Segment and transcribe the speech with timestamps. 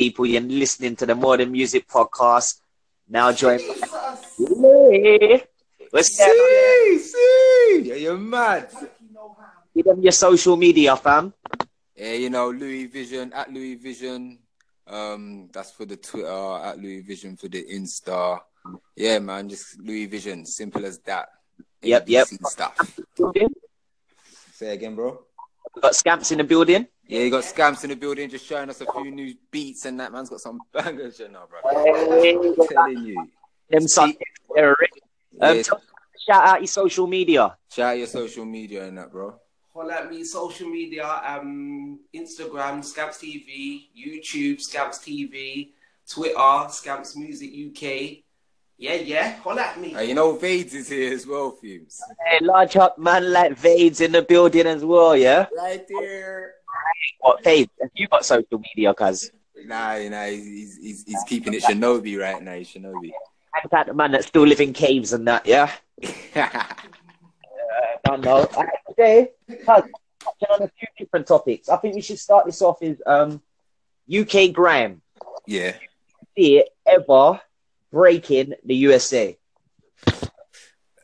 [0.00, 0.24] people.
[0.24, 2.64] You're listening to the Modern Music Podcast.
[3.04, 3.60] Now join.
[3.60, 4.16] by
[5.92, 6.98] What's going on?
[6.98, 8.72] See, see, yeah, you're mad.
[9.76, 11.34] Give them your social media, fam.
[11.94, 14.38] Yeah, you know, Louis Vision at Louis Vision.
[14.88, 18.40] Um, that's for the Twitter at Louis Vision for the Insta.
[18.96, 21.28] Yeah, man, just Louis Vision, simple as that.
[21.82, 22.26] Yep, yep.
[22.48, 22.98] Stuff.
[23.18, 23.48] We
[24.56, 25.20] Say again, bro.
[25.82, 26.88] got scamps in the building.
[27.10, 29.98] Yeah, you got scamps in the building, just showing us a few new beats, and
[29.98, 31.58] that man's got some bangers, you know, bro.
[32.22, 33.26] Hey, telling you.
[33.68, 34.16] them Sunday
[34.54, 34.98] terrorists.
[35.40, 35.62] Um, Yeah,
[36.24, 37.56] shout out your social media.
[37.68, 39.34] shout out your social media and that, bro.
[39.74, 45.70] Holler at me, social media, um, Instagram, Scamps TV, YouTube, Scamps TV,
[46.08, 48.22] Twitter, Scamps Music UK.
[48.80, 49.94] Yeah, yeah, holler at me.
[49.94, 52.00] Uh, you know, Vades is here as well, Fumes.
[52.26, 55.48] Hey, large up man like Vades in the building as well, yeah?
[55.54, 56.54] Right there.
[57.20, 57.68] What, Vades?
[57.78, 59.32] Have you got social media, cuz?
[59.66, 63.10] Nah, you know, he's, he's, he's keeping it Shinobi right now, he's Shinobi.
[63.54, 65.70] I'm that the man that still live in caves and that, yeah?
[66.34, 66.74] I
[68.04, 68.48] don't know.
[68.56, 71.68] Uh, Today, cuz, touching on a few different topics.
[71.68, 73.42] I think we should start this off with um,
[74.10, 75.02] UK Grime.
[75.46, 75.74] yeah.
[76.34, 77.40] See it ever
[77.92, 79.36] breaking the USA.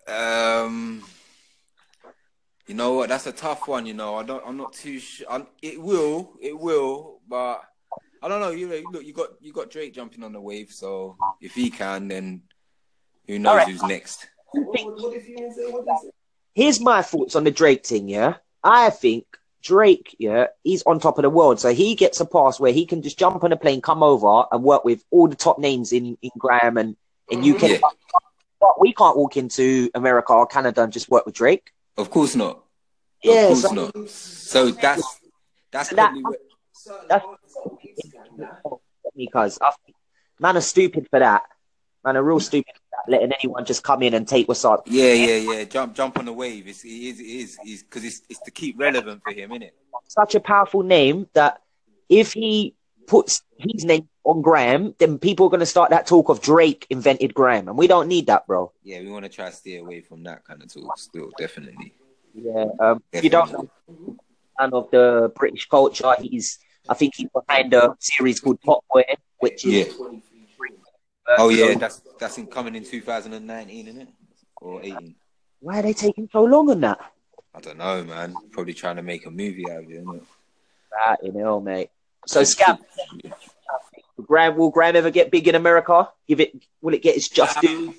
[0.06, 1.02] Um,
[2.66, 3.08] you know what?
[3.08, 3.86] That's a tough one.
[3.86, 4.42] You know, I don't.
[4.46, 5.26] I'm not too sure.
[5.30, 6.34] I'm, it will.
[6.40, 7.20] It will.
[7.28, 7.62] But
[8.22, 8.50] I don't know.
[8.50, 9.04] You know, look.
[9.04, 10.70] You got you got Drake jumping on the wave.
[10.70, 12.42] So if he can, then
[13.26, 13.68] who knows Alright.
[13.68, 14.28] who's next?
[14.52, 15.70] What, what, what if you say?
[15.70, 16.14] What is it?
[16.54, 18.36] Here's my thoughts on the Drake thing, yeah?
[18.64, 19.26] I think
[19.66, 21.58] Drake, yeah, he's on top of the world.
[21.58, 24.44] So he gets a pass where he can just jump on a plane, come over
[24.52, 26.96] and work with all the top names in, in Grime and
[27.28, 27.62] in UK.
[27.62, 27.78] Yeah.
[27.82, 27.94] But,
[28.60, 31.72] but we can't walk into America or Canada and just work with Drake.
[31.96, 32.62] Of course not.
[33.24, 34.08] Yeah, of course so- not.
[34.08, 35.20] So that's
[35.72, 36.36] that's That- probably
[37.08, 38.80] That's- artists on Instagram now.
[39.16, 39.58] because
[40.38, 41.42] man are stupid for that.
[42.04, 42.74] Man are real stupid
[43.08, 44.82] letting anyone just come in and take what's up.
[44.86, 45.64] yeah, yeah, yeah.
[45.64, 46.66] Jump, jump on the wave.
[46.66, 49.74] It's, it is, it is, because it's, it's to keep relevant for him, isn't it?
[50.08, 51.60] Such a powerful name that
[52.08, 52.74] if he
[53.06, 56.86] puts his name on Grime, then people are going to start that talk of Drake
[56.90, 57.68] invented Grime.
[57.68, 58.72] And we don't need that, bro.
[58.82, 60.98] Yeah, we want to try to stay away from that kind of talk.
[60.98, 61.94] Still, definitely.
[62.34, 62.66] Yeah.
[62.80, 63.68] Um, if you don't know,
[64.58, 66.58] fan of the British culture, he's,
[66.88, 69.04] I think he's behind a series called Top Boy,
[69.38, 69.96] which is.
[69.98, 70.18] Yeah.
[71.38, 74.08] Oh yeah, that's that's in, coming in 2019, isn't it?
[74.60, 75.14] Or 18?
[75.60, 77.12] Why are they taking so long on that?
[77.54, 78.36] I don't know, man.
[78.52, 80.22] Probably trying to make a movie out of it, isn't it?
[80.92, 81.90] Right, you know, mate.
[82.26, 82.78] So, Scam,
[84.26, 86.08] Grime, will Grime ever get big in America?
[86.26, 87.88] Give it, will it get its just due?
[87.88, 87.94] Um,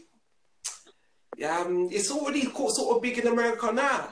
[1.38, 4.10] yeah, um, it's already caught sort of big in America now.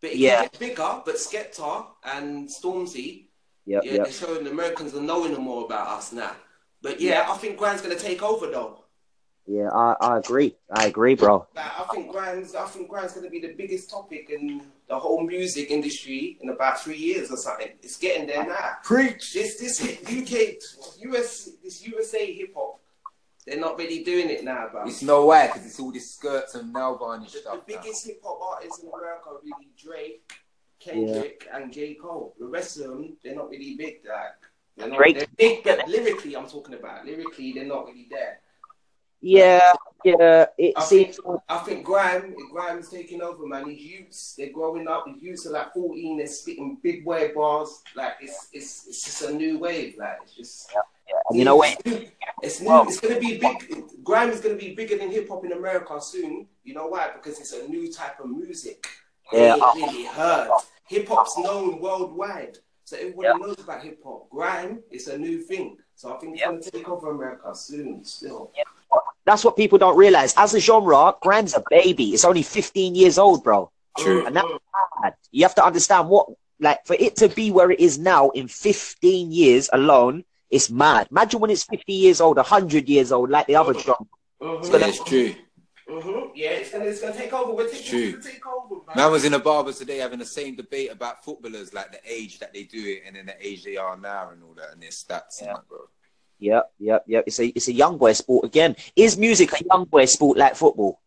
[0.00, 0.42] But it Yeah.
[0.42, 3.26] can get bigger, but Skepta and Stormzy,
[3.66, 4.04] Yep, yeah, yep.
[4.04, 6.36] they're showing the Americans are knowing more about us now.
[6.82, 8.80] But yeah, I think Grime's gonna take over though.
[9.46, 10.56] Yeah, I, I agree.
[10.70, 11.46] I agree, bro.
[11.54, 15.22] Like, I think Grime's, I think Grime's gonna be the biggest topic in the whole
[15.22, 17.68] music industry in about three years or something.
[17.82, 18.76] It's getting there now.
[18.82, 19.34] Preach.
[19.34, 20.54] This this UK
[21.10, 22.80] US this USA hip hop,
[23.46, 24.86] they're not really doing it now, bro.
[24.86, 27.66] It's no way because it's all these skirts and nail varnish The, stuff.
[27.66, 30.32] the biggest hip hop artists in America are really Drake,
[30.80, 31.94] Kendrick, and J.
[31.94, 32.34] Cole.
[32.38, 34.00] The rest of them, they're not really big.
[34.08, 34.36] Like,
[34.76, 37.04] they're not, Drake- they're big, but lyrically, I'm talking about.
[37.06, 38.40] Lyrically, they're not really there.
[39.20, 39.72] Yeah,
[40.04, 40.46] yeah.
[40.58, 41.16] It I seems.
[41.16, 43.70] think, I think Grime, Grime's taking over, man.
[43.70, 45.06] His youths, they're growing up.
[45.08, 46.18] His youths are like 14.
[46.18, 47.82] They're spitting big wave bars.
[47.96, 49.94] Like it's, it's, it's just a new wave.
[49.98, 50.74] Like it's just.
[51.30, 51.70] And you know what?
[51.70, 52.06] It's new.
[52.42, 52.60] It's.
[52.60, 54.04] It's gonna be big.
[54.04, 56.46] Grime is gonna be bigger than hip hop in America soon.
[56.62, 57.10] You know why?
[57.14, 58.86] Because it's a new type of music.
[59.32, 59.54] Yeah.
[59.54, 60.50] Ain't really heard.
[60.88, 63.32] Hip hop's known worldwide, so everybody Yeah.
[63.46, 64.28] knows about hip hop.
[64.30, 66.46] Grime is a new thing, so I think it's Yeah.
[66.46, 68.04] gonna take over America soon.
[68.04, 68.50] Still.
[69.26, 70.34] That's what people don't realize.
[70.36, 72.12] As a genre, Grime's a baby.
[72.12, 73.70] It's only 15 years old, bro.
[73.98, 74.22] True.
[74.26, 74.46] And that's
[75.02, 75.14] bad.
[75.30, 76.28] You have to understand what,
[76.60, 81.08] like, for it to be where it is now in 15 years alone, it's mad.
[81.10, 84.04] Imagine when it's 50 years old, 100 years old, like the other genre.
[84.42, 84.78] Mhm.
[84.78, 85.34] Yeah, it's true.
[85.88, 86.30] Mhm.
[86.34, 87.52] Yeah, it's gonna, it's gonna take over.
[87.54, 88.08] We're taking, True.
[88.18, 89.10] it's gonna take over, man.
[89.12, 92.52] Was in a barber today having the same debate about footballers, like the age that
[92.52, 94.90] they do it and then the age they are now and all that and their
[94.90, 95.52] stats and Yeah.
[95.54, 95.78] that, bro.
[96.40, 97.24] Yep, yep, yep.
[97.26, 98.76] It's a, it's a young boy sport again.
[98.96, 101.00] Is music a young boy sport like football?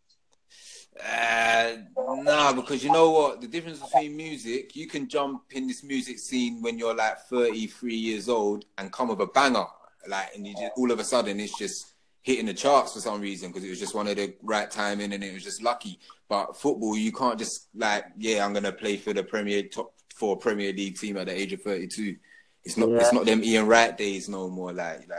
[1.00, 1.78] Uh,
[2.24, 3.42] nah, because you know what?
[3.42, 7.94] The difference between music, you can jump in this music scene when you're like 33
[7.94, 9.66] years old and come with a banger.
[10.08, 11.94] Like, and you just, all of a sudden it's just
[12.28, 15.14] hitting the charts for some reason because it was just one of the right timing
[15.14, 15.98] and it was just lucky.
[16.28, 19.94] But football, you can't just like, yeah, I'm going to play for the Premier top
[20.14, 22.18] four Premier League team at the age of 32.
[22.66, 22.90] It's not.
[22.90, 22.98] Yeah.
[22.98, 24.74] It's not them Ian Wright days no more.
[24.74, 25.10] Like, like